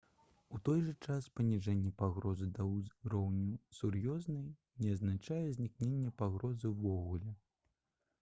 [0.57, 4.47] «у той жа час паніжэнне пагрозы да ўзроўню сур'ёзнай
[4.81, 7.35] не азначае знікнення пагрозы ўвогуле»